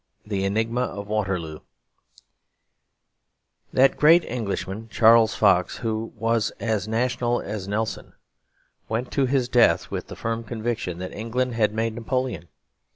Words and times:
III 0.23 0.29
The 0.31 0.45
Enigma 0.45 0.81
of 0.81 1.05
Waterloo 1.05 1.59
That 3.71 3.97
great 3.97 4.25
Englishman 4.25 4.89
Charles 4.89 5.35
Fox, 5.35 5.77
who 5.77 6.11
was 6.15 6.49
as 6.59 6.87
national 6.87 7.39
as 7.41 7.67
Nelson, 7.67 8.13
went 8.89 9.11
to 9.11 9.27
his 9.27 9.47
death 9.47 9.91
with 9.91 10.07
the 10.07 10.15
firm 10.15 10.43
conviction 10.43 10.97
that 10.97 11.13
England 11.13 11.53
had 11.53 11.71
made 11.71 11.93
Napoleon. 11.93 12.47